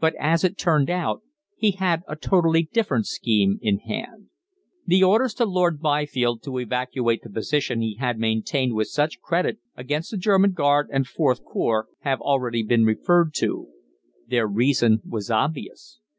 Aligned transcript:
But, 0.00 0.14
as 0.18 0.42
it 0.42 0.56
turned 0.56 0.88
out, 0.88 1.20
he 1.54 1.72
had 1.72 2.00
a 2.08 2.16
totally 2.16 2.70
different 2.72 3.04
scheme 3.06 3.58
in 3.60 3.80
hand. 3.80 4.30
The 4.86 5.04
orders 5.04 5.34
to 5.34 5.44
Lord 5.44 5.80
Byfield 5.82 6.42
to 6.44 6.56
evacuate 6.58 7.20
the 7.22 7.28
position 7.28 7.82
he 7.82 7.96
had 7.96 8.18
maintained 8.18 8.72
with 8.74 8.88
such 8.88 9.20
credit 9.20 9.58
against 9.76 10.12
the 10.12 10.16
German 10.16 10.52
Garde 10.52 10.88
and 10.90 11.04
IVth 11.06 11.44
Corps 11.44 11.88
have 12.00 12.22
already 12.22 12.62
been 12.62 12.86
referred 12.86 13.34
to. 13.34 13.68
Their 14.26 14.46
reason 14.46 15.02
was 15.06 15.30
obvious. 15.30 16.00